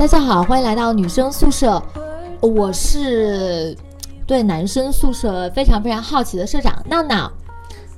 [0.00, 1.80] 大家好，欢迎来到女生宿舍。
[2.40, 3.76] 我是
[4.26, 7.30] 对男生宿舍非常非常好奇的社长闹闹。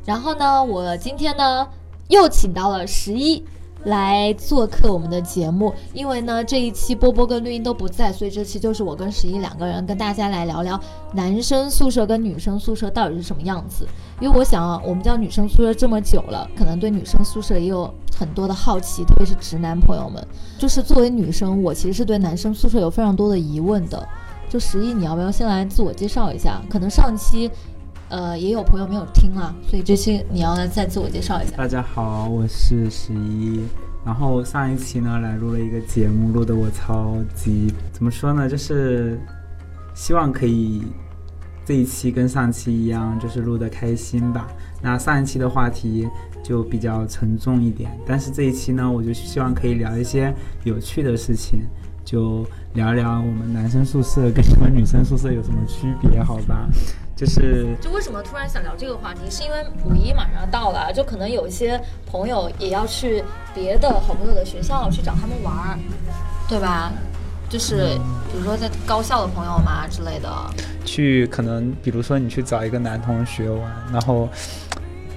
[0.05, 1.65] 然后呢，我今天呢
[2.09, 3.47] 又请到了十一。
[3.85, 10.81] 来做客我们的节目，因为呢这一期波波跟绿茵都不在，所以这期就是我跟十一两个人跟大家来聊聊
[11.15, 13.87] 男生宿舍跟女生宿舍到底是什么样子。
[14.21, 20.25] 因为我想啊我们叫女生宿舍这么久了，可能对女生宿舍也有很多的好奇，特别是直男朋友们。
[20.59, 24.09] 就是作为女生，我其实是对男生宿舍有非常多的疑问的。
[24.49, 26.61] 就十一，你要不要先来自我介绍一下？
[26.69, 27.51] 可能上期。
[28.13, 31.57] 呃，也有朋友没有听啊，所以这期你要再自我介绍一下。
[31.57, 33.63] 大家好，我是十一。
[34.05, 38.47] 然后上一期呢来录了一个节目，录的我超级怎么说呢？
[38.47, 39.19] 就是
[39.95, 40.83] 希望可以
[41.65, 44.47] 这一期跟上期一样，就是录的开心吧。
[44.83, 46.07] 那上一期的话题
[46.45, 51.63] 就比较沉重一点，但是这一期呢，我就希望可以聊一些有趣的事情，
[52.05, 56.69] 就聊聊我们男生宿舍跟你们女生宿舍有什么区别，好吧？
[57.15, 63.23] 就是，就为什么突然想聊这个话题，是因为五一马上要到了，就可能有一些朋友也要去
[63.55, 65.79] 别的好朋友的学校去找他们玩儿，
[66.49, 66.93] 对吧？
[67.49, 67.97] 就是
[68.31, 70.29] 比如说在高校的朋友嘛之类的，
[70.85, 74.29] 去可能比如说你去找一个男同学玩，然后。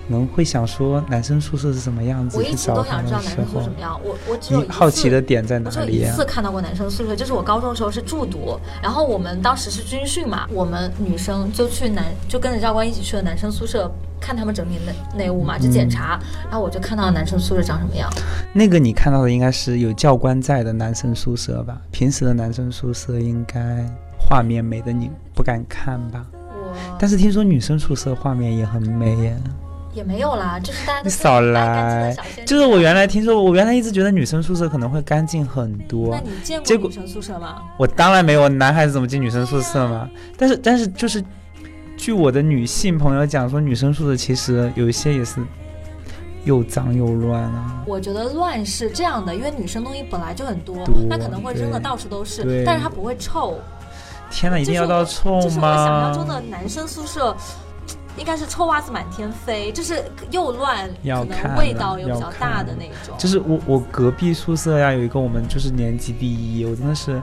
[0.07, 2.37] 可能会想说男生宿舍是什么样子？
[2.37, 3.99] 我一直都想知道男生宿舍什么样。
[4.03, 5.75] 我我只有好奇的点在哪里？
[5.77, 16.19] 我只有一次看到过男生宿舍，就是我高中的时候是住读，然后我们当时是军训嘛，我们女生就去男就跟着教官一起去了男生宿舍看他们整理内内务嘛，就检查。
[16.43, 18.07] 然后我就看到男生宿舍长什么样。
[18.53, 21.81] 那个你看到的应该是有教官在的男生宿舍吧？
[21.89, 23.83] 平时的男生宿舍应该
[24.19, 26.23] 画面美的你不敢看吧？
[26.33, 26.75] 我。
[26.99, 29.35] 但是听说女生宿舍画面也很美耶。
[29.95, 32.13] 也没有啦，就是大家你少来，
[32.45, 36.09] 就是我原来听说，我原来一直觉得女生宿舍可能会干净很多。
[36.11, 37.61] 那你见过女生宿舍吗？
[37.79, 40.09] 我当然没有，男孩子怎么进女生宿舍嘛？
[40.37, 41.23] 但是但是就是，
[41.95, 45.41] 据我的女性朋友讲说，女生宿舍其实有一些也是
[46.43, 47.81] 又脏又乱啊。
[47.87, 50.75] 我觉得乱是这样的，因为女生东西本来就很多，
[51.07, 53.57] 那可能会扔的到处都是，但是它不会臭。
[54.29, 55.41] 天哪，一定要到臭吗？
[55.41, 57.33] 就是我想象中的男生宿舍。
[58.17, 63.15] 应该是臭袜子满天飞，就是又乱，可能味道又比较大的那种。
[63.17, 67.21] 就是我我隔壁宿舍呀，有一个我们就是年级第一，我真的是，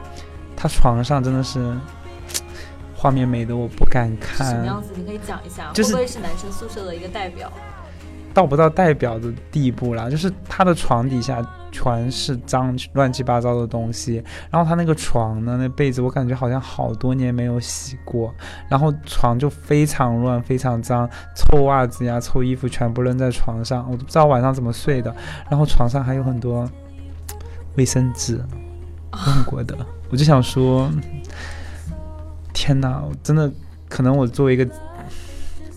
[0.56, 1.76] 他床上真的是
[2.94, 4.46] 画面美的我不敢看。
[4.46, 4.90] 什么样子？
[4.94, 7.50] 你可以讲一下，会不会是男生宿舍的一个代表？
[8.34, 11.42] 到不到代表的地步啦，就是他的床底下
[11.72, 18.32] 全是脏乱七八糟的东西，然后他那个床呢，那被子我感觉好像好多年没有洗过，
[18.68, 25.12] 然后床就非常乱非常脏，臭袜子呀臭衣服全部扔在床上，我都不知道晚上怎么睡的，
[25.50, 26.70] 然后床上还有很多
[27.76, 29.74] 卫生纸用过的，
[30.10, 30.88] 我就想说，
[32.52, 33.50] 天哪，真的
[33.88, 34.68] 可能我作为一个。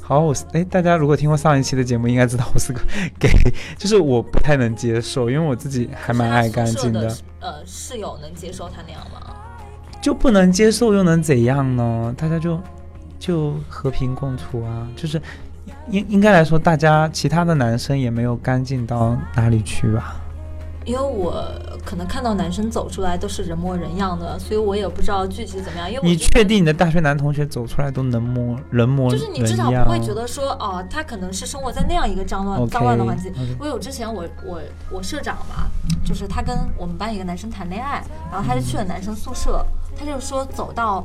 [0.08, 2.80] 好，我哎，大家如果听过上一期的节目，应该知道我是个
[3.18, 3.28] gay，
[3.76, 7.08] 就是我不太能接受，因为我自己还蛮爱干净的。
[7.40, 9.36] 呃，室友能接受他那样吗？
[10.00, 12.14] 就不能接受又能怎样呢？
[12.16, 12.62] 大家就
[13.18, 15.20] 就和平共处啊，就是
[15.90, 20.22] 应应该来说，大家其他的男生也没有干净到哪里去吧。
[20.86, 21.44] 因为我
[21.84, 25.92] 可能看到男生走出来都是人模人样的，所以我也不知道具体怎么样。
[25.92, 33.34] 因为你确定你的大学男同学走出来都能模人模就是你至少不会觉得说哦，他可能是生活在那样一个脏乱脏乱的环境。
[33.36, 35.68] 因为我之前我我我社长嘛，
[36.06, 39.66] 就是他跟我们班一个男生谈恋爱，然后他就去了男生宿舍，
[39.98, 41.04] 他就说走到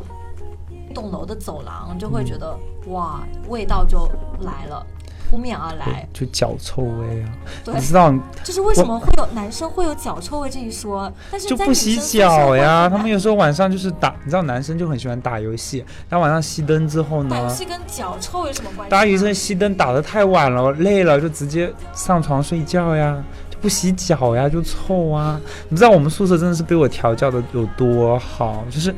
[0.95, 2.55] 栋楼的走廊就会觉得
[2.89, 4.07] 哇，味道就
[4.41, 4.87] 来了。
[5.31, 7.31] 扑面而来，就脚臭味啊！
[7.67, 11.11] 你知道，就是为什么会有男生会有脚臭味这一说？
[11.31, 17.31] 但是就不洗脚呀，他们有时候晚上就是打，你知道男生就很喜欢打游戏，但晚上熄灯之后呢？
[17.31, 18.91] 打游戏跟脚臭有什么关系？
[18.91, 25.41] 打游戏熄灯打的太晚了，累了就直接上床睡觉呀，就不洗脚呀，就臭啊！
[25.69, 28.93] 你知道我们宿舍真的是被我调教的有多好，就是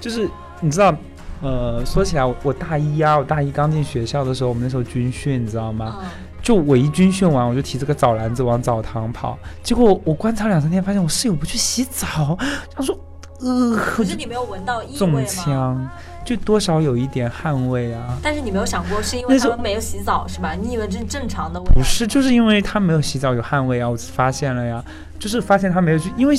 [0.00, 0.30] 就是
[0.60, 0.94] 你知道。
[1.42, 5.96] 呃，说起来，我大一啊，我大一刚进学校的时候，我们那时候军训，你知道吗？
[6.42, 12.36] 就我一军训完，我就提着个澡篮子往澡堂跑，结果我观察两三天，发现我室友不去洗澡，
[12.74, 12.98] 他说，
[13.40, 15.88] 呃，可是你没有闻到异味中枪，
[16.24, 18.18] 就多少有一点汗味啊。
[18.22, 20.54] 但是你没有想过是因为他们没有洗澡是吧？
[20.54, 21.66] 你以为这是正常的味？
[21.74, 24.82] 不是，就是因为他没有洗澡有汗味啊，我发现了呀，
[25.18, 26.34] 就是发现他没有去，因为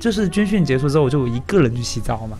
[0.00, 2.36] 就是军训结束之后，我就一个人去洗澡嘛。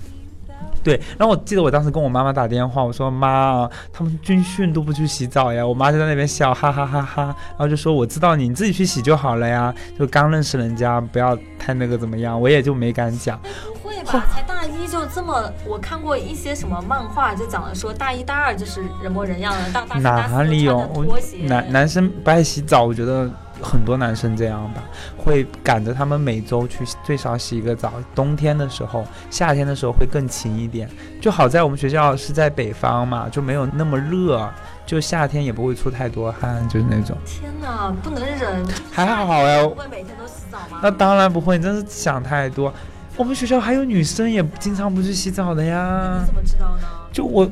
[0.83, 13.39] 对，然后我记得我当时跟我妈妈打电话，我说妈，他们军训都不去洗澡呀，我妈就在那边笑，哈哈哈哈，然后就说我知道你，你自己去洗就好了呀，就刚认识人家，不要太那个怎么样，我也就没敢讲。
[13.83, 14.25] 不会吧？
[14.33, 15.51] 才大一就这么？
[15.67, 21.37] 我看过一些什么漫画，就讲了说大一大二就是人模人样的，到大三大四哪里有穿着拖鞋。
[21.47, 23.31] 男男生不爱洗澡，我觉得
[23.63, 24.83] 很多男生这样吧，
[25.17, 27.93] 会赶着他们每周去最少洗一个澡。
[28.15, 30.91] 冬天的时候，夏天的时候会更勤一点。
[31.21, 34.47] 就好在我们学校是在北方嘛，就没有那么热，
[34.85, 37.17] 就夏天也不会出太多汗，就是那种。
[37.25, 38.67] 天哪，不能忍！
[38.91, 40.81] 还好呀不会每天都洗澡吗？
[40.83, 42.73] 那当然不会，你真是想太多。
[43.17, 46.89] 我们学校还有女生也经常不去洗澡的呀你，怎么知道呢？
[47.13, 47.49] 就我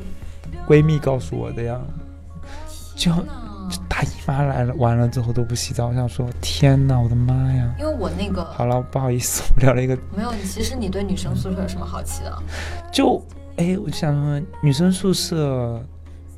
[0.67, 1.79] 闺蜜告诉我的呀。
[2.95, 3.11] 就
[3.87, 7.73] 大姨妈来了，完了之后都不洗澡，我想说天哪，我的妈呀！
[7.79, 12.43] 因为我那个好了，不好意思，我聊了一个，没有，其实你对女生宿舍有什么好奇的？
[12.91, 13.23] 就
[13.57, 15.83] 哎，我就想问，女生宿舍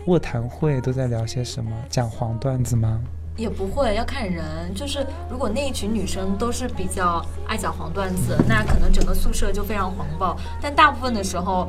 [0.06, 1.72] 卧谈会都在聊些什么？
[1.90, 3.00] 讲黄段子吗？
[3.36, 4.44] 也不会，要看人。
[4.76, 10.38] 就是如果那一群女生都是比较爱讲黄段子，那可能整个宿舍就非常黄暴。
[10.62, 11.68] 但大部分的时候，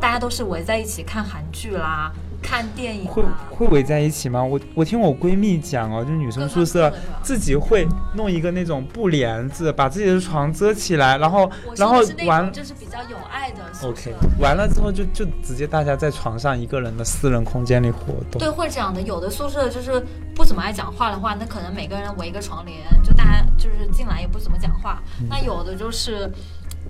[0.00, 3.22] 大家都是围在一起看韩剧啦，看电影会。
[3.50, 4.42] 会围在一起吗？
[4.42, 6.90] 我我听我闺蜜讲哦，就女生宿舍
[7.22, 13.58] 自己会弄一个那种布帘子，把自己的床遮起来，然后然后说的是那完就是比较有爱的。
[13.82, 18.38] OK 完了之后就就直接大家在床上一个人的私人空间里活动。
[18.38, 19.02] 对，会这样的。
[19.02, 20.02] 有的宿舍就是
[20.34, 25.02] 不怎么爱讲话的话，那可能每个人围一个床帘，就大家就是进来也不怎么讲话。
[25.20, 26.30] 嗯那有的就是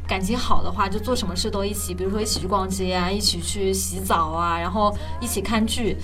[0.07, 5.97] 感情好的话，就做什么事都一起，比如说一起去逛街啊，一起去洗澡啊，然后一起看剧。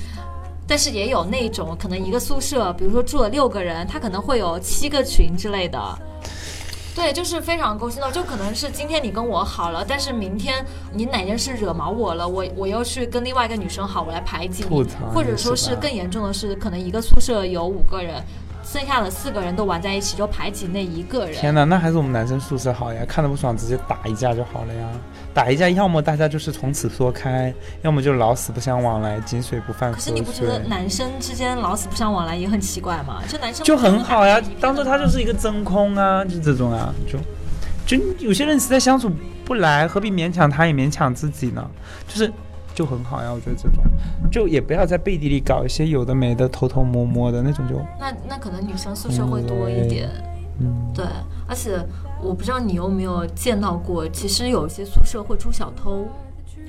[0.68, 5.78] 但是也有那种可能一个宿舍，比如说住了六个人，他可能会有七个群之类的。
[6.92, 14.84] 对，就是非常勾心斗，就可能是今天你跟我好了，但是明天你哪件事惹毛我了，我我又去跟另外一个女生好，我来排挤你，
[15.14, 18.24] 或者说是更严重的是，可能一个宿舍有五个人，
[18.76, 21.34] 剩下的四个人都玩在一起，就排挤那一个人。
[21.34, 23.02] 天哪，那还是我们男生宿舍好呀！
[23.08, 24.86] 看着不爽直接打一架就好了呀。
[25.32, 30.58] 打一架，要么大家就是从此说开，要么就老死不相往来，井水不犯河水可是你不觉得。
[30.68, 33.22] 男生之间老死不相往来也很奇怪吗？
[33.26, 37.18] 就男生就很好呀，当做他就是一个真空啊，就这种啊，就
[37.86, 39.10] 就有些人实在相处
[39.42, 41.66] 不来，何必勉强他也勉强自己呢？
[42.06, 42.30] 就是
[42.76, 43.82] 就很好呀，我觉得这种
[44.30, 50.10] 就也不要在背地里搞一些有的没的、偷偷摸摸的那种就，那那可能女生宿舍会多一点。
[50.60, 51.04] 嗯，对，
[51.48, 51.82] 而且
[52.22, 56.06] 我不知道你有没有见到过，其实有一些宿舍会出小偷。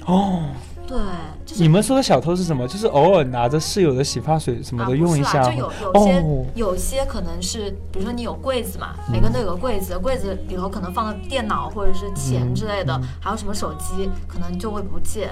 [0.06, 0.44] 哦，
[0.88, 0.98] 对，
[1.46, 2.66] 就是你们说的小偷是什么？
[2.68, 15.30] 就是偶尔拿着室友的洗发水什么啊，的用一下，就有有些、哦，有些可能是，比如说你有柜子嘛，每个人都有个柜子，柜子里头可能放了电脑或者是钱之类的，还有什么手机，可能就会不见。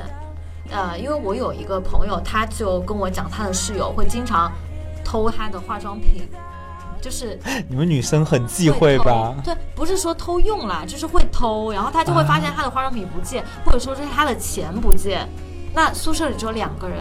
[0.72, 4.52] 呃，因为我有一个朋友，他就跟我讲，他的室友会经常
[5.04, 6.28] 偷他的化妆品，
[7.02, 7.40] 就是
[7.70, 9.36] 你们女生很忌讳吧？
[9.44, 15.28] 对，不是说偷用啦，就是会偷，然后他就会发现他的化妆品不见，或者说是他的钱不见。
[15.74, 17.00] 那宿舍里只有两个人，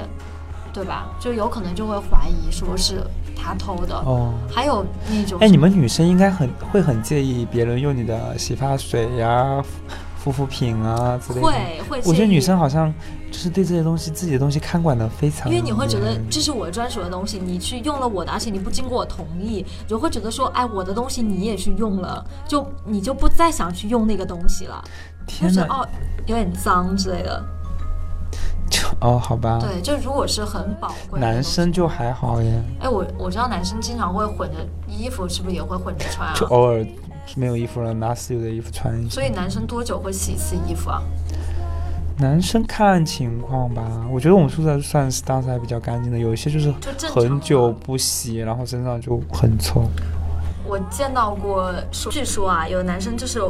[0.72, 1.06] 对吧？
[1.18, 3.02] 就有可能就会怀疑说是
[3.36, 3.94] 他偷的。
[3.94, 9.62] 哦，还有那种哎，你们女生应该很会很介意别人用你的洗发水呀、
[10.22, 11.46] 护肤品啊之类的。
[11.46, 12.92] 会会，我觉得女，生好像
[13.34, 24.80] 就是对这些东西自己的东西看管的非常，因为你会觉得这是我专属的东西，你去用了我的，而且你不经过我同意，你就会觉得说，哎，我的东西你也去用了，就你就不再想去用那个东西了，
[25.26, 25.88] 就天哪，是哦
[26.26, 27.44] 有点脏之类的。
[28.70, 36.46] 就哦好吧，对，就如果是很宝贵男生就还好耶，哎，我我知道男生经常会混着衣服，是不是也会混着穿啊就？
[36.46, 36.86] 偶尔
[37.34, 39.14] 没有衣服了，拿室友的衣服穿一下。
[39.14, 41.02] 所以男生多久会洗一次衣服啊？
[42.18, 46.72] 男生看情况吧，我觉得我们宿舍算是当时还比较干净的，有一些就是
[47.12, 49.82] 很久不洗，然后身上就很臭。
[50.66, 53.42] 我见到过说，据说啊，有的男生就是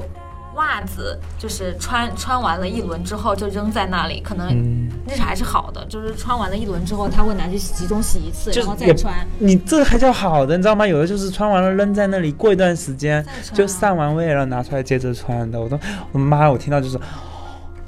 [0.54, 9.14] 袜子，就是穿穿完了一轮之后就扔在那里，可能嗯，那是还是好的，就是穿完了一轮之后，他会拿去洗集中洗一次，然后再穿。
[9.38, 10.86] 你这还叫好的，你知道吗？
[10.86, 15.60] 有的就是穿完了扔在那里，过一段时间就散完味了，拿出来接着穿的。
[15.60, 15.78] 我都，
[16.12, 16.50] 我妈！
[16.50, 16.98] 我听到就是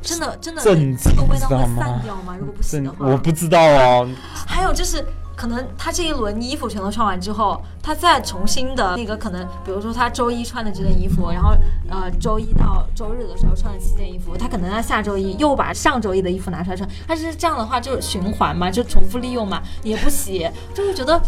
[0.06, 2.36] 真的真的震惊这个味道会散掉吗？
[2.38, 4.08] 如果不洗的，话，我不知道哦。
[4.46, 11.56] 还有就是，可能他这一轮衣服全都穿完之后，他再重新的那个可能，比如说他周一穿的这件衣服，然后
[11.90, 21.20] 呃周一到周日的时候穿了七件衣服，他可能在下周一又把上周一的衣服拿出来穿，他是这样的话就循环嘛，就重复利用嘛，也不洗，就会觉得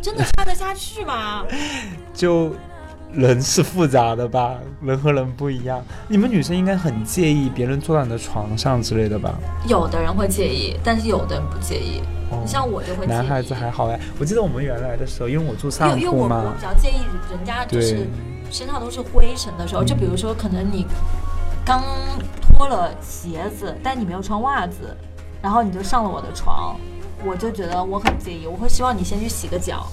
[0.00, 1.44] 真的穿得下去吗？
[2.14, 2.52] 就
[3.14, 5.82] 人是复杂的吧，人和人不一样。
[6.08, 9.34] 你们女生应该很介意别人坐在你的床上之类的吧？
[9.68, 12.00] 有的人会介意，但是有的人不介意。
[12.30, 13.14] 哦你像我就会介意。
[13.14, 18.08] 男孩子还好哎，我记得我们原来的时候，因为我住上因为因为我比，较介意人家就是，
[18.50, 20.86] 身上都是灰尘的时候，就比如说可能你
[21.64, 21.84] 刚
[22.40, 24.96] 脱了鞋子，但你没有穿袜子，
[25.42, 26.76] 然后你就上了我的床，
[27.22, 29.86] 我就觉得我很介意，我会希望你先去洗个脚，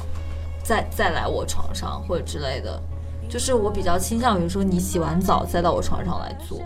[0.64, 2.82] 再再来我床上或者之类的。
[3.30, 6.60] 就是我比较倾向于说你洗完澡再到我床上来做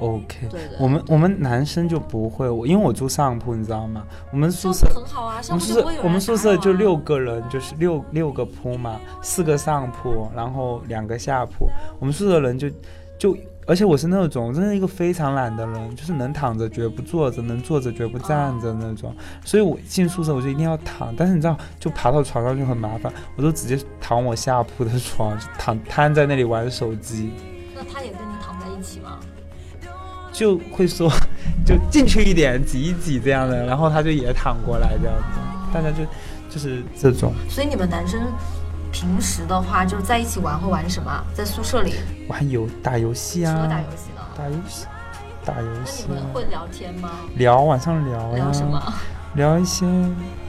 [0.00, 0.48] ，OK。
[0.50, 0.76] 对的。
[0.80, 4.04] 我们我们男生就不会，我因为我住上铺，你知道吗？
[4.32, 11.70] 我们宿舍很好啊，我上们宿舍我们宿舍就六个人，就是六六个铺嘛，四个上铺，然后两个下铺。
[12.00, 12.68] 我们宿舍人就
[13.16, 19.14] 就，而且我是那种真的一个非常懒的人，就是能躺着绝不坐着，能坐着绝不站着那种。
[19.44, 27.32] 所以我进宿舍我就一定要躺，但是你知道，就爬到床上就很麻烦，我都直接躺我下铺的床，就躺瘫在那里玩手机，
[27.74, 29.18] 那他也跟你躺在一起吗？
[30.32, 31.10] 就会说
[31.64, 35.38] 就进去一点，挤一挤这样的，然后他就也躺过来这样子，
[35.72, 36.04] 大家就
[36.48, 37.32] 就是这种。
[37.48, 38.18] 所以你们男生
[38.92, 41.10] 平时的话就是在一起玩会玩什么？
[41.34, 41.94] 在宿舍里
[42.28, 44.22] 玩游打游戏啊，除了打游戏呢？
[44.36, 44.86] 打游戏，
[45.44, 47.10] 打游戏啊，你们会聊天吗？
[47.36, 48.80] 聊晚上聊呀，聊什么？
[49.34, 49.86] 聊一些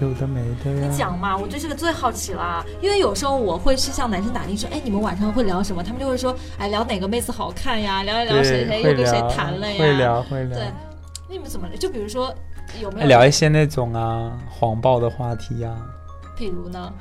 [0.01, 0.87] 有的没的呀。
[0.89, 2.61] 你讲嘛，我对这个最好奇啦。
[2.81, 5.81] 因为有时候我会去向男生打听说，哎，你们晚上会聊什么？
[5.81, 9.79] 他们就会说，哎，聊哪个妹子好看呀，聊一聊谁谁又跟谁谈了呀。
[9.79, 10.65] 会聊会聊对，
[11.29, 11.65] 那你们怎么？
[11.79, 12.33] 就比如说
[12.81, 13.07] 有没有？
[13.07, 15.73] 聊一些那种啊黄暴的话题呀、
[16.35, 16.91] 比如呢？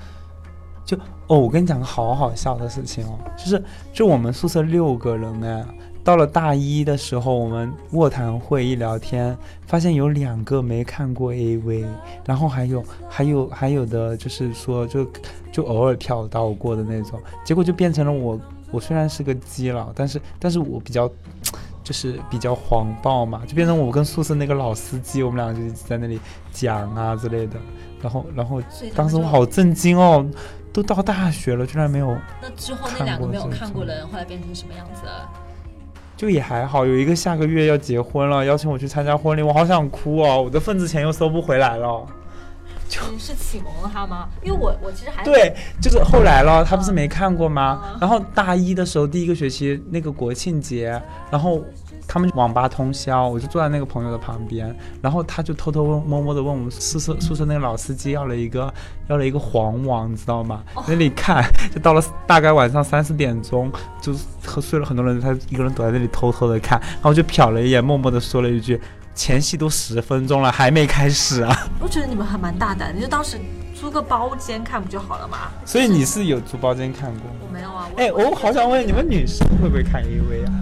[0.97, 5.67] 就哦，我跟你讲个好好笑的事情哦，就是就我们宿舍六个人呢，
[6.05, 11.87] 到了大一的时候，我们卧谈会一聊天，发现有两个没看过 AV，
[12.27, 15.07] 然后还有还有还有的就是说就
[15.51, 18.39] 就偶尔瞟到过的那种，结果就变成了我
[18.71, 21.11] 我虽然是个基佬，但是但是我比较。
[21.85, 26.21] 就是比较黄暴嘛，就变成我跟宿舍那个老司机，我们两个就一直在那里
[26.53, 27.57] 讲啊之类的，
[28.03, 28.61] 然后然后
[28.95, 30.27] 当时我好震惊哦，
[30.73, 35.31] 都到大学了，居然没有，那之后那两个没有看过的人，后来变成什么样子了？
[36.17, 36.85] 就也还好。
[36.85, 42.07] 有一个下个月要结婚了，邀请我去参加婚礼，我好想哭哦，我的份子钱又收不回来了。
[43.11, 44.29] 你是启蒙了他吗？
[44.43, 47.99] 因为我我其实还对，就是后来了，他不是没看过吗嗯？
[48.03, 51.65] 然后大一的时候，第一个学期那个国庆节，然后
[52.07, 58.73] 他们网吧通宵，我就坐在那个朋友的旁边，然后他就偷偷问摸摸的问我们宿舍宿舍那个老司机要了一个
[59.09, 60.63] 要了一个黄网，你知道吗？
[60.87, 61.45] 那里看，
[61.75, 68.81] 就到了大概晚上三四点钟，就喝睡了很多人，他一个人躲在那里偷偷的看，然后就瞟了一眼，默默的说了一句。
[69.15, 71.55] 前戏都十分钟了，还没开始啊！
[71.79, 73.39] 我觉得你们还蛮大胆你，就当时
[73.79, 75.53] 租个包间看不就好了嘛？
[75.67, 77.37] 所以你是有租包间看过吗？
[77.47, 80.53] 我没有啊，我哎，我好想问你们女生会不会看 AV 啊？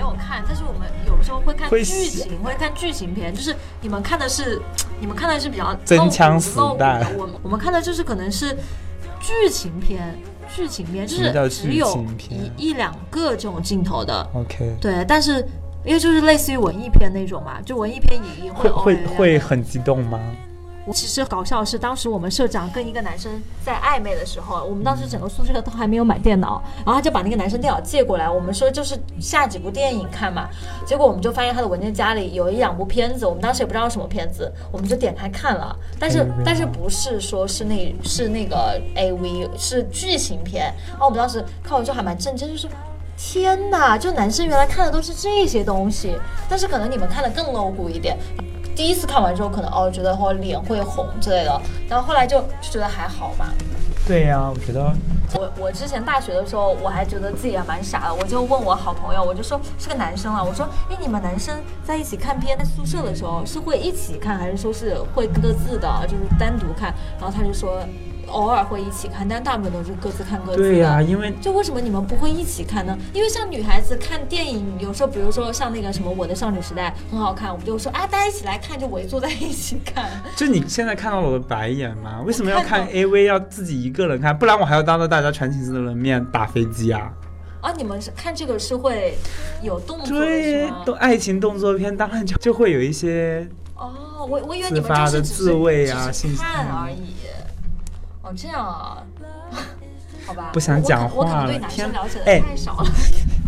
[0.00, 4.58] 没有看，但是我们有时候会看剧情，会看剧情片，就是你们看的是，
[4.98, 7.06] 你们看的是比较真枪实弹。
[7.18, 8.56] 我们我们看的就是可能是
[9.20, 10.18] 剧情片，
[10.56, 15.46] 剧情片就是只有一一两个这种镜头的，OK，对，但是
[15.84, 20.18] 因为就是类似于文艺片那种嘛，就文艺片也也会会会很激动吗？
[20.86, 23.30] 我其实搞笑的是，当时我们社长跟一个男生
[23.64, 30.48] 在暧昧的时候，我们当时整个宿舍都还没有买电脑，然后他就把那个男生电脑借过来，我们说就是下几部电影看嘛。
[30.86, 42.68] 结果我们就发现他的文件夹里有一两部片子，我们当时也不知道什么片子，我们就点开看了，但是但是不是说是那是那个 AV 是剧情片，然后我们当时看完之后还蛮震惊，就是。
[43.22, 46.16] 天呐，就男生原来看的都是这些东西，
[46.48, 48.16] 但是可能你们看的更露骨一点。
[48.74, 53.46] 第一次看完之后，可能哦觉得哦脸会红之类的，然后后来就就觉得还好嘛。
[54.06, 54.92] 对呀、我觉得
[55.34, 66.92] 我我之前大学的时候，我还觉得自己还蛮傻的，我就问我好朋友，我就说是个男生啊，我说哎你们男生在一起看片，在宿舍的时候是会一起看，还是说是会各自的，就是单独看？
[67.20, 67.80] 然后他就说
[68.30, 70.68] 偶尔会一起看，但大部分都是各自看各自的。
[70.68, 72.96] 对呀、因为就为什么你们不会一起看呢？
[73.12, 80.08] 因为像女孩子看电影，有时候比如说像那个什么《我的少女时代》很好看，我们就说啊，大家一起来看，就围坐在一起看。
[80.36, 82.22] 就你现在看到了我的白眼吗？
[82.24, 84.36] 为什么要看 AV 要自己一个人看？
[84.36, 87.12] 不然我还要当着大家全寝室的人面打飞机啊？
[87.60, 89.18] 啊，你们是看这个是会
[89.62, 90.70] 有动作对，？
[90.84, 96.96] 动爱情动作片当然就就会有一些哦，我我以为你们就是自慰啊性看嗯而已。
[98.30, 99.02] 哦，这样啊，
[100.24, 100.50] 好吧。
[100.52, 102.86] 不想讲我可话对男生天了解的哎太少了。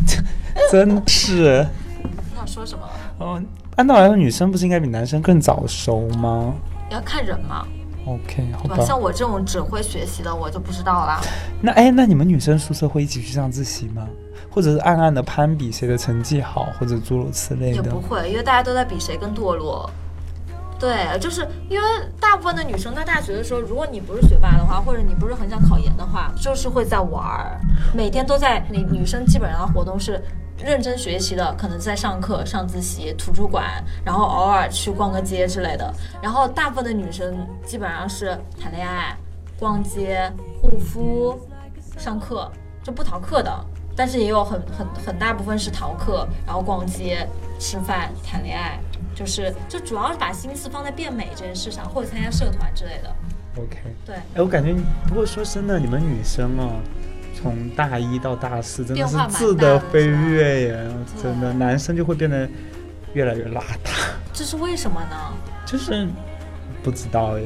[0.70, 1.64] 真是
[2.02, 2.84] 你想说什么？
[3.18, 3.40] 哦。
[3.76, 6.52] 按道理说，女生不是应该比男生更早熟吗？
[6.90, 7.66] 要看人嘛。
[8.04, 8.76] OK，好吧？
[8.76, 8.84] 吧。
[8.84, 11.20] 像我这种只会学习的，我就不知道啦。
[11.60, 14.06] 那哎，那你们女生宿舍会一起去上自习吗？
[14.50, 17.98] 或者是暗暗的攀比谁的成绩好，或者诸如此类的也不？
[18.00, 19.88] 会，因为大家都在比谁更堕落。
[20.82, 21.86] 对，就是因为
[22.20, 27.60] 大部分的女生在大学的时候，如果你不是学霸的话，或者你不是很想考研的话，就是会在玩儿，
[27.94, 28.60] 每天都在。
[28.68, 30.20] 你女生基本上活动是
[30.58, 33.64] 认真学习的，可能在上课、上自习、图书馆，
[34.04, 35.94] 然后偶尔去逛个街之类的。
[36.20, 39.16] 然后大部分的女生基本上是谈恋爱、
[39.60, 41.38] 逛街、护肤、
[41.96, 42.50] 上课，
[42.82, 43.52] 就不逃课的。
[43.94, 47.24] 但是也有很很很大部分是逃课，然后逛街、
[47.60, 48.80] 吃饭、谈恋爱，
[49.14, 53.14] 就是就主要是把心思放在变美这件事上，或者参加社团之类的。
[53.56, 53.76] OK，
[54.06, 54.74] 对，哎，我感觉，
[55.06, 56.80] 不过说真的，你们女生哦，
[57.34, 60.88] 从大一到大四真的是质的的飞跃耶，
[61.22, 62.48] 真的，男生就会变得
[63.12, 63.92] 越来越邋遢，
[64.32, 65.16] 这是为什么呢？
[65.66, 66.08] 就是
[66.82, 67.42] 不知道哎，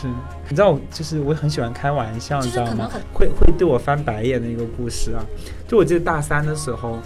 [0.00, 0.06] 是，
[0.48, 2.88] 你知道我就是我很喜欢开玩笑，你知道吗？
[3.12, 5.24] 会会对我翻白眼的一个故事啊，
[5.66, 6.98] 就我记得大三的时候，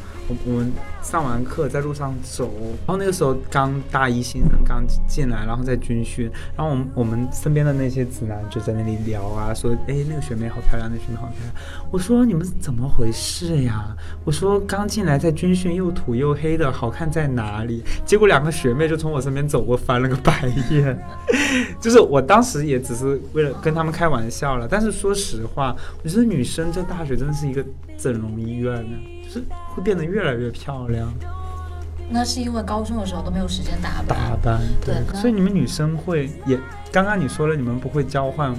[0.45, 0.73] 我们
[1.03, 2.51] 上完课在路上走，
[2.87, 11.55] 然后那个时候刚大一新生刚进来，然后在军训，然后我们我们身边的那些直男就在那里聊啊，说哎那个学妹好漂亮，那个学妹好漂亮。
[11.91, 13.97] 我说你们怎么回事呀？
[14.25, 17.83] 我说刚进来在军训又土又黑的，好看在哪里？
[18.05, 20.99] 结果两个学妹就从我身边走过，翻了个白眼。
[21.81, 27.65] 就是我当时也只是为了跟他们开玩笑了，但是说实话，我觉得女生在大学真的是一个
[27.99, 28.97] 整容医院呢，
[29.33, 29.43] 是
[29.75, 31.09] 会变得越来越漂亮。
[32.11, 34.59] 那是因为高中的时候都没有时间打扮打扮。
[34.59, 36.59] 扮，对所以你们女生会也，
[36.93, 38.55] 刚刚你说了，你们不会交换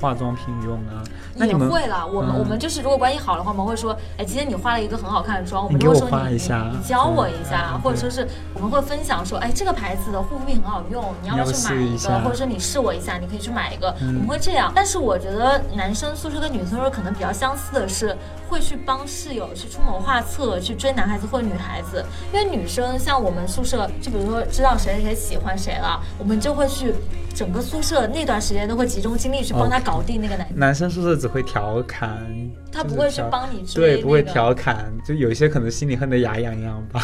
[0.00, 1.04] 化妆品用啊？
[1.38, 14.72] 那你们会了，我们、嗯我们就是如果关系好的话，我们会说，哎，今天你化了一个很好看的妆，我们你给我就会说你画一下你你教我一下，嗯或者说是我们会分享说，哎，这个牌子的护肤品很好用，你要不要去买一个，试一下或者说你试我一下，你可以去买一个，嗯我们会这样。
[14.74, 18.16] 但是我觉得男生宿舍跟女生宿舍可能比较相似的是，
[18.48, 26.92] 会去帮室友去出谋划策，去追男孩子或者女孩子，因为女生像我们宿舍，就比如说知道谁谁谁喜欢谁了，我们就会去。
[27.36, 32.26] 整个宿舍那段时间都会集中精力去帮他搞定那个男男生宿舍只会调侃，
[32.72, 37.02] 他不会去帮你追、对，不会调侃，就有一些可能心里恨得牙痒痒吧，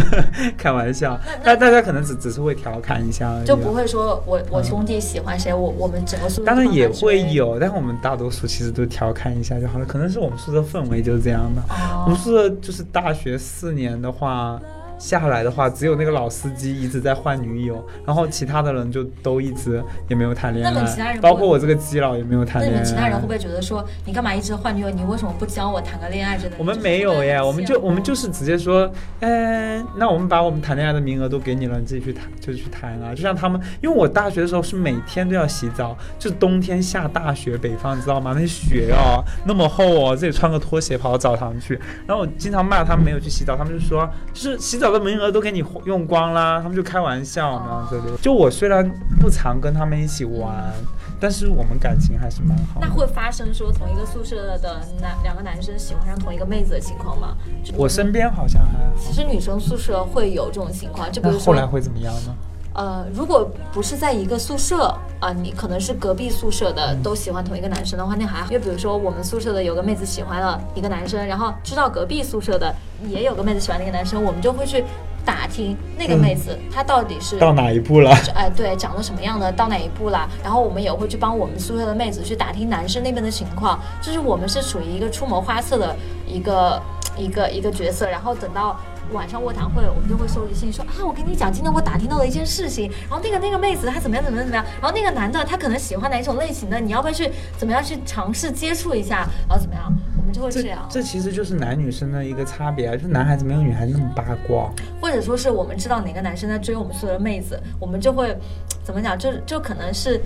[0.58, 1.56] 开玩笑那。
[1.56, 9.86] 但大家可能只只是会调侃一下就不会说我我兄弟喜欢谁，我我们整个宿舍当然也会有，但是我们大多数其实都调侃一下就好了。
[9.86, 11.62] 可能是我们宿舍氛围就是这样的。
[12.04, 14.60] 我们哦，宿舍就是大学四年的话，
[15.00, 22.78] 下来的话，只有那个老司机一直在换女友，然后其他的人就都一直也没有谈恋那你其他爱，人包括我这个基佬也没有谈恋爱。
[22.78, 24.90] 那你们其他人会不会觉得说，你干嘛一直换女友？
[24.90, 26.56] 你为什么不教我谈个恋爱之类的？
[26.58, 33.14] 我们没有耶，我们就我们就是是直接说，嗯、那我们把我们谈恋爱的名额都给你了，你自己去谈就去谈啊。
[33.14, 38.34] 就像他们，因为我大学的时候是每天都要洗澡，就是冬天下大雪，北方你知道吗？
[38.36, 50.72] 那雪哦那么厚哦，自己穿个拖鞋跑到澡堂去，然后我经常骂他们没有去洗澡，他们就说就是洗澡的名额都给你用光啦，他们就开玩笑嘛，这里就我虽然不常跟他们一起玩，
[51.18, 52.94] 但是我们感情还是蛮好的那。
[52.94, 57.36] 会发生说同一个宿舍的男两个男生喜欢上同一个妹子的情况吗？
[57.74, 58.92] 我身边好像还好。
[58.98, 62.34] 其实女生宿舍会有这种情况，就比如说后来会怎么样呢？
[62.80, 68.46] 呃，如果不是在一个宿舍啊、你可能是隔壁宿舍的都喜欢同一个男生的话，那还好。
[68.46, 72.74] 因为比如说我们宿舍的有个妹子喜欢了一个男生，然后知道隔壁宿舍的
[73.06, 74.82] 也有个妹子喜欢那个男生，我们就会去
[75.26, 78.16] 打听那个妹子、她到底是到哪一步了？
[78.34, 80.26] 哎，对，长得什么样的，到哪一步了？
[80.42, 85.94] 然后我们也会去帮我们宿舍的妹子去打听男生那边的情况，就是我们是处于一个出谋划策的
[86.26, 86.80] 一个
[87.14, 88.74] 一个一个角色，然后等到。
[89.12, 104.70] 晚上卧谈会，我们就会收集信息说啊，我跟你讲，今天我打听到了一件事情，然后那个那个妹子她怎么样怎么样怎么样，然后那个男的他可能喜欢哪一种类型的，你要不要去怎么样去尝试接触一下，然后怎么样，我们就会这这样，这其实就是男女生的一个差别啊，就是男孩子没有女孩子那么八卦。
[105.00, 108.36] 或者说是我们知道哪个男生在追我们宿舍的妹子，我们就会
[108.84, 110.20] 怎么讲，就就可能是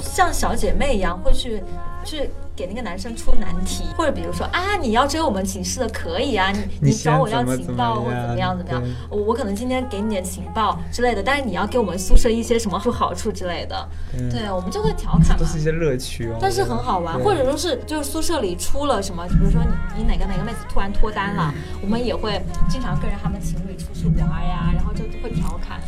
[0.00, 1.62] 像小姐妹一样，会去
[2.04, 6.58] 去给那个男生出难题，或者比如说啊，你要追我们寝室的可以啊，你
[6.90, 15.62] 你找我要情报或者怎么样样怎么样对，我我可能今天给你点情报之类的，但是你要给我们宿舍一些什么好处之类的，对对，我们就会调侃嘛都是一。
[15.62, 16.36] 些乐趣哦。
[16.40, 25.80] 但是很好玩，或者说是就是宿舍里出了什么，比如说你你哪个哪个妹子突然脱单了，我们也会经常跟着他们情侣出去玩呀，然后就会调侃。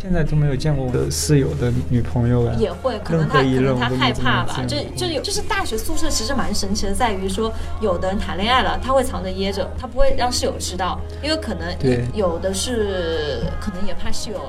[0.00, 2.54] 现在都没有见过我的室友的女朋友了。
[2.56, 14.40] 也会，可能他可能他我都没怎么害怕吧，就就有就是大学宿舍其实蛮神奇的，在于说有的人谈恋爱了，他会藏着掖着，他不会让室友知道，因为可能对有的是可能也怕室友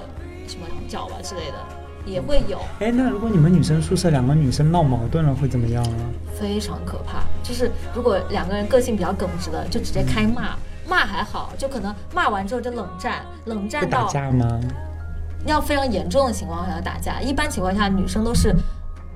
[0.47, 1.57] 什么脚吧之类的，
[2.05, 5.97] 也会有，哎，那如果你们女生宿舍两个女生闹矛盾了，会怎么样呢？
[6.39, 7.23] 非常可怕。
[7.41, 10.55] 就是如果两个人个性比较耿直的，就直接开骂，
[10.87, 14.59] 骂还好，就可能骂完之后就冷战，冷战到架吗？
[15.47, 17.21] 要非常严重的情况下打架。
[17.21, 18.55] 一般情况下，女生都是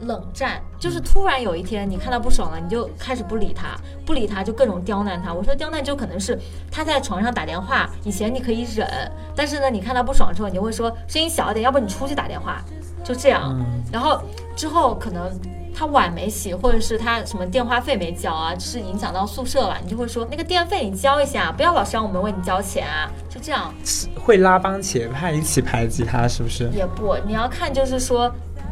[0.02, 5.34] 冷战，就是突然有一天你看他不爽了，你就开始不理他，不理他就各种刁难他。
[5.34, 6.40] 我说刁难就可能是
[6.72, 8.88] 他在床上打电话，以前你可以忍，
[9.36, 12.62] 但是呢，你看他不爽之后，你就会说声音小一点，要不你出去打电话，
[13.04, 13.56] 就这样。
[13.60, 14.22] 嗯，然后
[14.56, 15.30] 之后可能
[15.76, 23.74] 他碗没洗，或者是他什么电话费没交啊，就是影响到宿舍了，你就会说那个电费你交一下，不要老是让我们为你交钱啊，就这样。
[24.22, 26.70] 会拉帮结派一起排挤他，是不是？
[26.70, 28.30] 也不，你要看就是说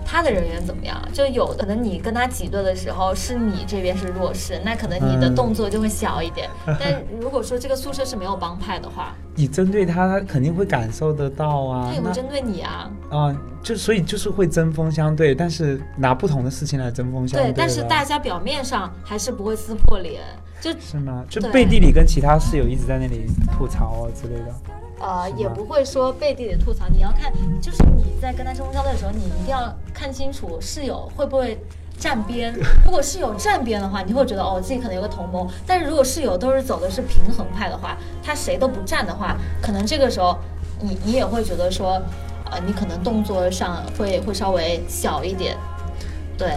[0.08, 0.98] 他的人缘怎么样。
[1.14, 6.50] 就有可能你跟他挤兑的时候，是你这边是弱势，那可能你的嗯动作就会小一点。
[6.66, 11.94] 但如果说这个宿舍是没有帮派的话， 你针对他，他肯定会感受得到啊他。
[11.94, 12.90] 也会那针对你啊。
[13.10, 17.54] 啊、就所以就是会针锋相对，但是拿不同的事情来针锋相对，对。
[17.56, 20.22] 但是大家表面上还是不会撕破脸，
[20.62, 21.24] 就是吗？
[21.30, 23.26] 就背地里跟其他室友一直在那里
[23.58, 24.54] 吐槽啊之类的。
[25.00, 26.86] 呃，也不会说背地里吐槽。
[26.90, 27.32] 你要看，
[27.62, 31.58] 就是你在跟他针锋相对的时候，你一定要看清楚室友会不会
[31.98, 32.54] 站边。
[32.86, 35.48] 如果室友站边的话，你会觉得哦，自己可能有个同谋。
[35.66, 40.38] 但是如果室友都是走的是平衡派的话，他谁都不站的话，可能这个时候
[40.82, 42.02] 你你也会觉得说，
[42.52, 45.58] 呃，你可能动作上会会稍微小一点。
[46.38, 46.54] 对，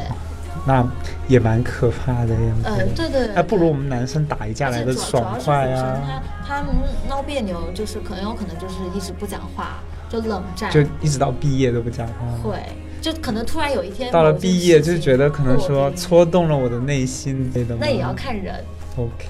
[0.67, 0.87] 那
[1.29, 2.65] 也蛮可怕的样子。
[2.65, 3.35] 呃，对对对。
[3.35, 6.23] 那不如我们男生打一架来的爽快啊！
[6.47, 6.75] 他们
[7.09, 12.15] 闹别扭，就是可能有可能就是一直不讲话，就冷战，就一直到毕业都不讲话。
[12.43, 12.59] 会，
[13.01, 17.77] 就可能突然有一天到了毕业就觉得可能说戳动了我的内心之类的。
[17.77, 18.63] 那也要看人
[18.97, 19.27] ，OK。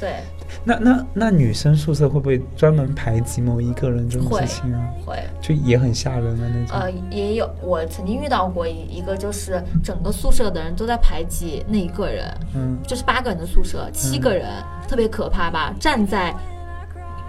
[0.00, 0.14] 对，
[0.64, 4.88] 那那那女生宿舍会不会专门排挤某一个人这种事情啊？
[5.04, 6.78] 会，就也很吓人的那种。
[6.78, 14.46] 呃，也有我曾经遇到过一一个，就是整个宿舍的人都在排挤那一个人，嗯，就是八个人的宿舍，七个人，
[14.88, 15.74] 特别可怕吧？
[15.78, 16.34] 站在。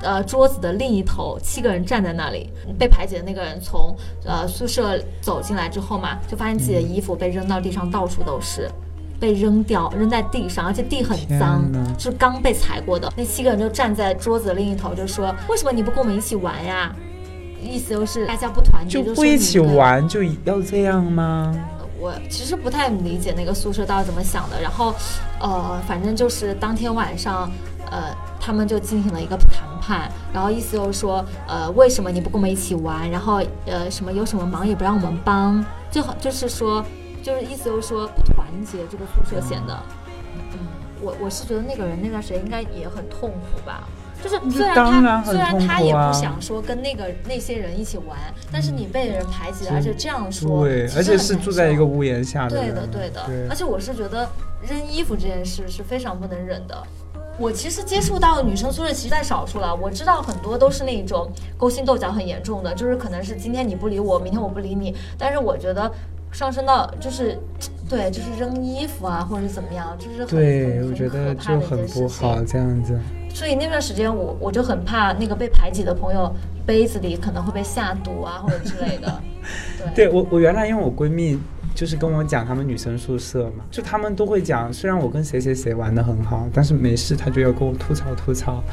[0.05, 8.69] 呃，桌子的另一头，七个人站在那里，被排挤的那个人从呃宿舍走进来之后嘛，就发现自己的衣服被扔到地上，到处都是，
[9.23, 11.63] 被扔掉，扔在地上，而且地很脏，
[11.97, 13.09] 是刚被踩过的。
[13.15, 16.93] 那七个人就站在桌子的另一头，就说：“为什么你不跟我们一起玩呀？”
[17.63, 21.55] 意思就是大家不团结，就不一起玩就要这样吗？
[21.97, 24.61] 我其实不太理解那个宿舍到底怎么想的。
[24.61, 24.93] 然后，
[25.39, 27.49] 呃，反正就是当天晚上，
[27.89, 33.09] 呃，他们就进行了一个谈判，然后意思就是说，呃，为什么你不跟我们一起玩？
[33.09, 36.83] 然后，呃，什么有什么忙也不让我们帮，最好就是说，
[37.23, 39.75] 就是意思就是说不团结这个宿舍显得，
[40.35, 40.59] 嗯，
[41.01, 43.87] 我我是觉得那个人那段时间应该也很痛苦吧。
[44.21, 48.17] 就是虽然他虽然他也不想说跟那个那些人一起玩，
[48.51, 52.57] 但是你被人排挤了，而且这样说，对，而且是住在一个屋檐下的。
[52.57, 53.21] 对的，对的。
[53.25, 54.29] 对而且我是觉得
[54.61, 56.81] 扔衣服这件事是非常不能忍的。
[57.37, 64.95] 我其实接触到女生宿舍其实在少数了，我知道很多都是那种勾心斗角很严重的，就是可能是今天你不理我，明天我不理你。
[65.17, 65.91] 但是我觉得
[66.33, 67.37] 上升到就是，
[67.87, 72.43] 对，就是扔衣服啊，或者是怎么样，就是很对，很我觉得就很不好。
[72.43, 72.99] 这样子。
[73.33, 76.31] 所以那段时间我我就很怕那个被排挤的朋友
[76.65, 79.21] 杯子里可能会被下毒啊，或者之类的。
[79.95, 81.39] 对我，我原来因为我闺蜜
[81.75, 88.63] 就是跟我讲她们女生宿舍嘛，就她们都会讲，虽然我跟谁谁谁玩的很好，但是没事她就要跟我吐槽吐槽，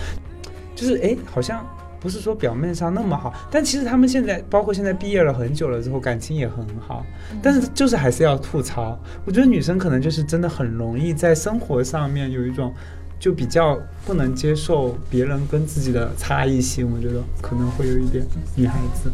[0.74, 1.66] 就是哎，好像
[2.00, 7.04] 不是说表面上那么好，但其实他们现在包括现在毕业了很久了之后，感情也很好，
[7.42, 8.98] 但是就是还是要吐槽。
[9.24, 12.72] 我觉得女生可能就是真的很容易在生活上面有一种。
[13.20, 18.24] 就比较不能接受别人跟自己的差异性，我觉得可能会有一点
[18.56, 19.12] 女孩子。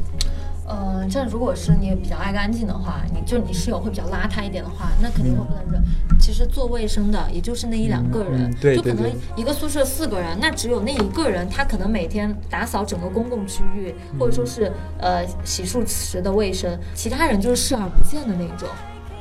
[0.69, 5.83] 嗯，像如果是你比较爱干净的话，你就你室友会比较邋遢一点的话，那肯定会不能忍。
[6.19, 18.69] 其实做卫生的也就是那一两个人，嗯嗯对就可能一个宿舍四个人，那只有那一个人，他可能每天打扫整个公共区域，或者说是呃洗漱池的卫生，其他人就是视而不见的那种。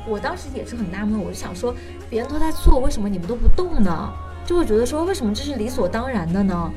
[0.08, 1.74] 我当时也是很纳闷，我就想说，
[2.10, 4.12] 别人都在做，为什么你们都不动呢？
[4.46, 6.72] 就会觉得说，为什么这是理所当然的呢？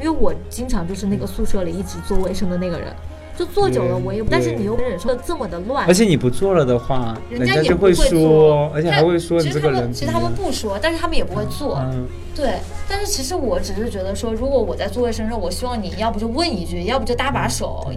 [0.00, 2.92] 因为我经常就是那个宿舍里一直做卫生的那个人，
[3.36, 11.78] 就做久了我也，但是你又忍受这么的乱，而且你不做了的话，人也不家就会说，，而且还会说你其实他这个人们其实他们不说，但是他们也不会做。
[11.92, 17.90] 嗯，对，但是其实我只是觉得说，如果我在做卫生的时候，我希望你要不就问一句，要不就搭把手，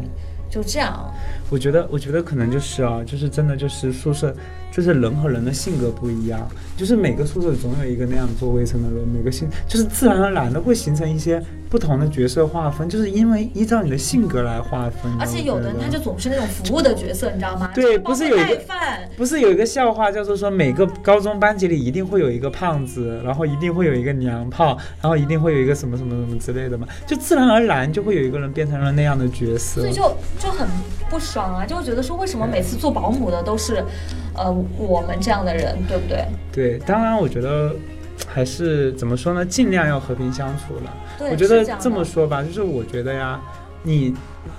[0.50, 1.14] 就这样。
[1.50, 4.34] 我觉得，我觉得可能就是啊，就是真的就是宿舍
[4.76, 15.10] 就是人和人的性格不一样，就是每个宿舍总有一个那样做卫生的人，每个性就是自然而然的会形成一些不同的角色划分，就是因为依照你的性格来划分。
[15.18, 17.72] 而且有的人他就总是那种服务的角色，你知道吗？
[17.74, 18.60] 对不是有一个
[19.16, 29.94] 不是有一个笑话叫做说每个高中班级里一定会有一个胖子，然后一定会有一个娘炮，然后一定会有一个什么什么什么之类的嘛，就自然而然就会有一个人变成了那样的角色所以。
[29.94, 30.02] 就
[30.38, 30.68] 就很
[31.10, 33.82] 不爽啊，就会觉得说为什么每次做保姆的都是，
[34.38, 36.26] 呃，我们这样的人，对不对？
[36.52, 37.74] 对，当然我觉得
[38.28, 40.94] 还是怎么说呢，尽量要和平相处了。
[41.32, 43.40] 我觉得这么说吧，就是我觉得呀，
[43.84, 44.14] 你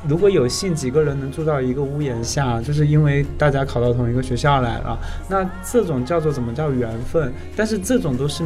[0.06, 7.32] 如果有幸几个人能住到一个屋檐下，就是因为大家考到同一个学校来了，那这种叫做怎么叫缘分？
[7.54, 8.44] 但是这种都是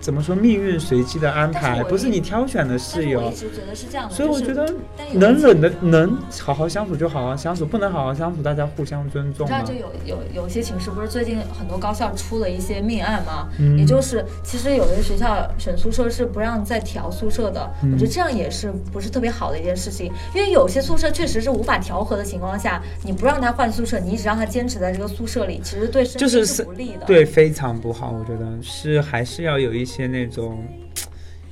[0.00, 3.34] 怎么说命运随机的安排，不是你挑选的室友我一。
[3.34, 4.74] 直觉得是这样的，所以我觉得
[5.12, 9.78] 能忍的能好好相处就好好相处，不能好好相处，大家互相尊重嘛你知道，。
[9.78, 13.48] 就有有有些寝室不是最近很多高校出了一些命案吗？
[13.58, 27.04] 嗯也就是其实有的学校选宿舍是不让再调宿舍的，嗯我觉得这样也是不是特别好的一件事情，因为有些宿舍确实是无法调和的情况下，你不让他换宿舍，你一直让他坚持在这个宿舍里，其实对是不利的。
[27.06, 30.64] 对，非常不好，我觉得是还是要有一些那种，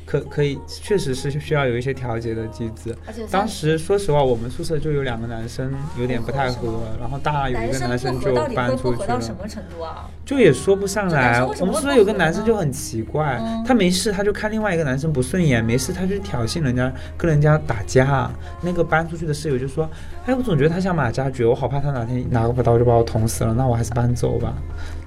[0.06, 2.96] 可可以，确实是需要有一些调节的机制。
[3.30, 9.34] 当时说实话，我们宿舍就有两个男生有点不太合然后大有一个男生就搬出去了合到什。
[9.34, 10.08] 么程度啊？
[10.24, 11.44] 就也说不上来。
[11.44, 18.30] 我们宿舍有个男生就很奇怪，嗯他没事他就看另外一个男生不顺眼，没事他就挑衅人家，跟人家打架。
[18.62, 19.88] 那个搬出去的室友就说
[20.24, 24.54] ：“哎，我总觉得他像马加爵，我好怕他哪天拿个刀就把我捅死了，那我还是搬走吧。”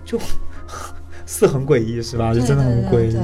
[0.06, 0.20] 就。
[1.26, 2.34] 是很诡异是吧？
[2.34, 3.18] 就真的很诡异。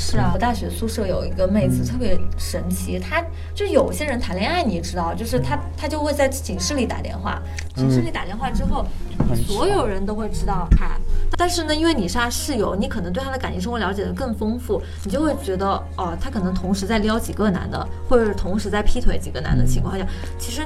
[0.00, 3.20] 是啊，我大学宿舍有一个妹子嗯特别神奇，她
[3.52, 7.42] 就有些人谈恋爱，你知道，就是她她就会在寝室里打电话，
[7.74, 8.86] 寝室里打电话之后，
[9.28, 10.92] 很所有人都会知道她。
[11.36, 15.66] 但是呢，因为你是她室友，你可能对她的感情生活了解的更丰富，你就会觉得
[15.96, 20.06] 哦，她可能同时在撩几个男的，或者是同时在劈腿几个男的情况下，
[20.38, 20.64] 其实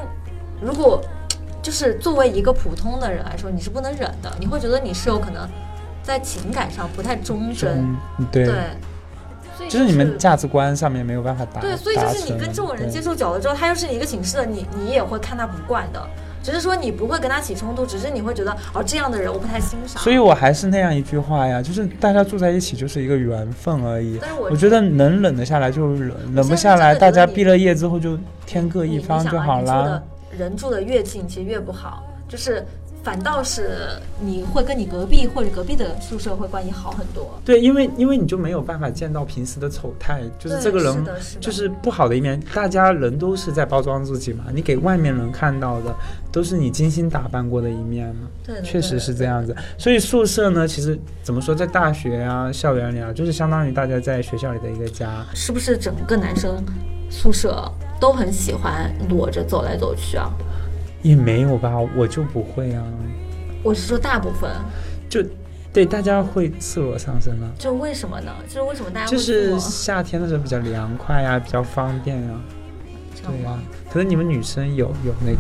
[0.61, 1.03] 如果
[1.63, 5.49] 就是作为一个普通的人来说，你是不能忍的，你会觉得你室友可能
[6.03, 7.97] 在情感上不太忠贞。
[8.19, 8.47] 嗯，对，
[9.69, 16.05] 就是你们价值观上面没有办法达对，所以就是你跟这种人接触久了之后，他又是你一个寝室的，你你也会看他不惯的，
[16.43, 20.03] 只是说你不会跟他起冲突，只是你会觉得哦这样的人我不太欣赏。
[20.03, 24.19] 所以我还是那样一句话呀，就是大家住在一起就是一个缘分而已。
[24.21, 30.03] 但是我我觉得能忍得下来就忍，忍不下来，大家毕了业之后就天各一方就好啦你住的。
[30.39, 32.67] 人住的越近，其实越不好，就是
[33.03, 33.89] 反倒是
[34.21, 37.41] 你会跟你隔壁或者隔壁的宿舍会关系好很多。
[37.45, 41.05] 对，因为因为你就没有办法见到平时的丑态，就是这个人
[41.41, 42.41] 就是不好的一面。
[42.55, 45.95] 大家人都是在包装自己嘛，你给外面人看到的
[46.31, 48.29] 都是你精心打扮过的一面嘛。
[48.45, 55.25] 对的，确实是这样子，所以宿舍呢，其实怎么说，在大学啊、校园里啊，就是相当于大家在学校里的一个家。
[55.35, 56.65] 是不是整个男生
[57.11, 57.69] 宿舍
[58.01, 60.31] 都很喜欢裸着走来走去啊？
[61.03, 62.83] 也没有吧，我就不会啊，
[63.63, 64.51] 我是说大部分，
[65.09, 65.23] 就
[65.73, 68.33] 对大家会赤裸上身啊，就为什么呢？
[68.47, 72.29] 就是为什么大家就是夏天的时候比较凉快呀、比较方便呀、
[73.23, 73.59] 对呀、吗？
[73.91, 75.39] 可能你们女生有有那个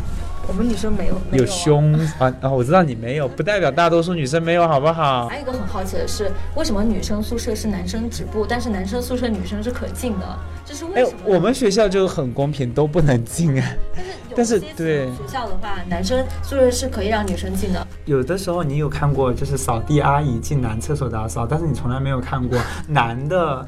[0.49, 5.29] 我们女生没有没有啊胸啊啊，我知道你没有，不代表大多数女生没有，好不好？
[5.29, 10.39] 还有一个很好奇的是，为什么女生宿舍是男生止步，但是男生宿舍女生是可进的？
[10.67, 13.73] 这是为哎什么呢？，我们学校就很公平，都不能进啊。
[13.95, 17.87] 但是有但是对学校的话，男生宿舍是可以让女生进的。
[18.05, 23.67] 有的时候你有看过，就是扫地阿姨进男厕所打扫，但是你从来没有看过男的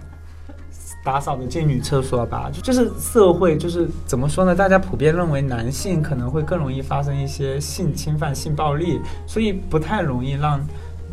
[1.05, 2.51] 打扫的进女厕所吧？
[2.63, 4.55] 就是社会，就是怎么说呢？
[4.55, 10.59] 大家普遍认为男性可能会更容易发生一些性侵犯、性暴力，所以不太容易让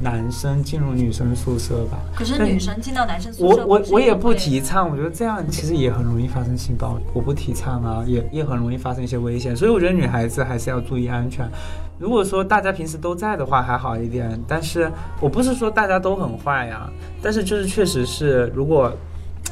[0.02, 2.00] 男生进入女生宿舍吧。
[2.16, 11.48] 可是女生进到男生宿舍，我我我也不提倡，我觉得这样其实也很容易发生性暴力，我不提倡啊，也也很容易发生一些危险，所以我觉得女孩子还是要注意安全。
[12.00, 16.90] 如果说大家平时都在的话还好一点，但是我不是说大家都很坏呀，
[17.22, 18.92] 但是就是确实是如果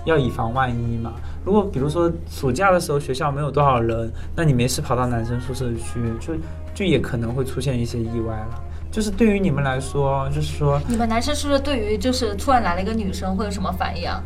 [0.05, 1.13] 要以防万一嘛。
[1.45, 6.33] 如果比如说暑假的时候学校没有多少人，那你没事跑到男生宿舍去，就
[6.73, 8.63] 就也可能会出现一些意外了。
[8.91, 14.21] 就是对于你们来说，就是说你们男生是不是对于就是突然来了一个女生会有什么反应啊？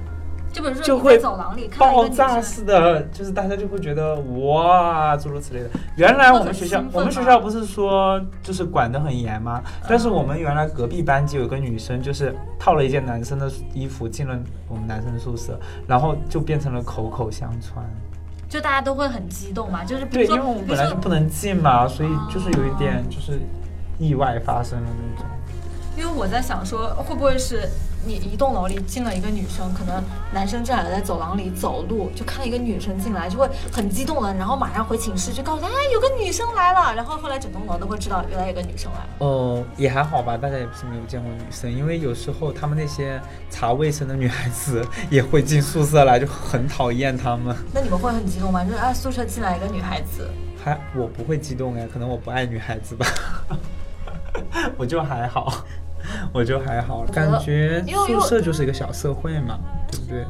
[0.53, 5.69] 就比如说就会你在走廊里爆炸式的，就是大家就会觉得哇，诸如此类的。
[5.95, 9.59] 原来我们学校我们学校不是说就是管得很严吗？
[9.89, 17.83] 但是我们原来隔壁班级有个女生，就是套了一件男生的衣服进了我们男生宿舍，然后就变成了口口相传。
[18.47, 23.39] 就大家都会很激动嘛，就是比对，如说，因为我们本来就不能进嘛，所以就是有一点就是
[23.99, 25.29] 意外发生的那种。
[25.95, 27.69] 因为我在想说，会不会是
[28.03, 30.03] 你一栋楼里进了一个女生，可能
[30.33, 39.09] 男生正好在走廊里走路，就看到一个女生进来，就会很激动的，然后马上回寝室就告诉他，哎，有个女生来了，然后后来整栋楼都会知道原来有个女生来了。
[39.19, 47.55] 哦，也还好吧，大家也不是没有见过女生，因为有时候他们那些查卫生的女孩子也会进宿舍来，就很讨厌他们。
[47.71, 48.65] 那你们会很激动吗？
[48.65, 50.27] 就是啊，宿舍进来一个女孩子，
[50.63, 53.05] 还我不会激动哎，可能我不爱女孩子吧，
[54.77, 55.51] 我就还好，
[56.31, 59.57] 我就还好，感觉宿舍就是一个小社会嘛，
[59.89, 60.25] 对不对？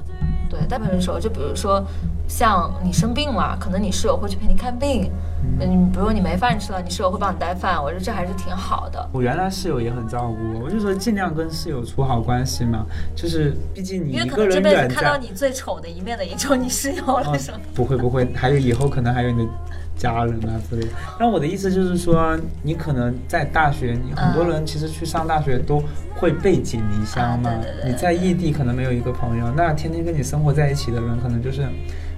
[0.50, 1.84] 对，大部分时候，就比如说
[2.28, 5.12] 像你生病了，可能你室友会去陪你看病，
[5.60, 9.10] 嗯，比如你没饭吃了，你室友会帮你带饭，我觉得这还是挺好的。
[9.12, 17.58] 我原来室友也很照顾我，我就说尽量跟室友处好关系嘛，就是毕竟你因为可能这辈子看到你最丑的一面的也就你室友了，是吗？
[17.74, 19.52] 不会不会，还有以后可能还有你的。
[19.96, 25.82] 家人啊之类的，那我的意思就是说，你可能在大学，你很多人其实去上大学都
[26.16, 27.52] 会背井离乡嘛。
[27.86, 31.66] 你在异地可能没有一个朋友，那天天跟你生活在一起的人，可能就是。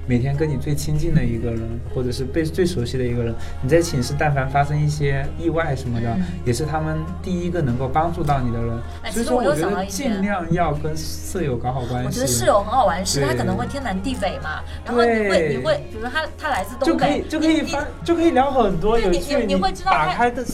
[0.08, 6.16] 每天跟你最亲近的一个人，或者是被最熟悉的一个人，你在寝室但凡发生一些意外什么的，
[6.46, 8.82] 也是他们第一个能够帮助到你的人。
[9.12, 12.06] 所以说，我觉得尽量要跟舍友搞好关系。
[12.06, 20.46] 我觉得室友很好玩，是他可能会天南地北嘛，然后你会你会，比如他他来自东北，就可以就可以发就可以聊很多有趣，你会知道打开的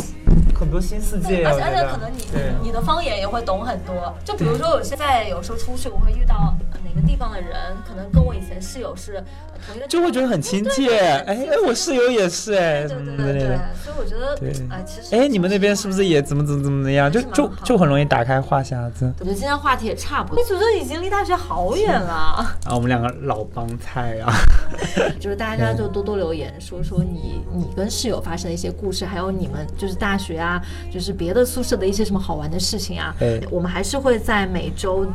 [0.57, 1.45] 很多新世界。
[1.45, 2.23] 而且而且可能你
[2.63, 4.15] 你的方言也会懂很多。
[4.23, 6.55] 就比如说我现在有时候出去，我会遇到
[6.93, 7.51] 哪个地方的人，
[7.87, 9.23] 可能跟我以前室友是
[9.65, 9.87] 同一个。
[9.87, 17.11] 就会觉得很亲切，哎哎，我室友也是哎，对对对对，所以我觉得，对，哎，其实，哎，你们那边是不是也怎么怎么怎么的样？
[17.11, 19.11] 就就就很容易打开话匣子。
[19.19, 20.43] 我觉得今天话题也差不多。
[20.43, 22.11] 你觉得已经离大学好远了？
[22.11, 24.33] 啊，我们两个老帮菜啊。
[25.19, 33.15] 就是大家就多多留言，说说你你跟室友发生的一些故事，还有你们就是大学啊，就是别的宿舍的一些什么好玩的事情啊。
[33.49, 35.05] 我们还是会在每周。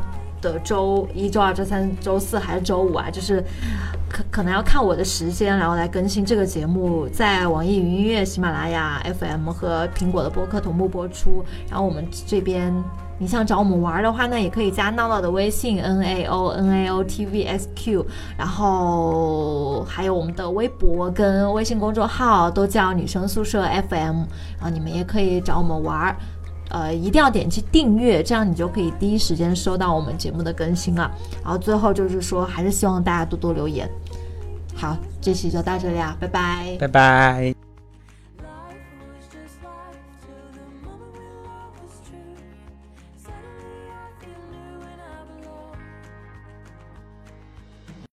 [0.41, 3.11] 的周一、周二、周三、周四还是周五啊？
[3.11, 3.43] 就是
[4.09, 11.45] 可可能要看我的时间，然后来更新这个节目，在网易云音乐、喜马拉雅 FM 和苹果的播客同步播出。
[11.69, 12.73] 然后我们这边，
[13.19, 24.25] 你想找我们玩的话呢，也可以加闹闹的微信 N A O N A O T V S Q，然后还有我们的微博跟微信公众号都叫女生宿舍 FM，
[24.59, 26.17] 然后你们也可以找我们玩。
[26.71, 31.11] 呃，一定要点击订阅，这样你就可以第一时间收到我们节目的更新了。
[31.43, 33.89] 然后最后就是说，还是希望大家多多留言。
[34.75, 37.66] 好，这期就到这里啊，拜拜，拜拜。